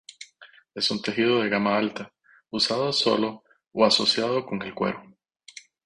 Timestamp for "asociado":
3.85-4.43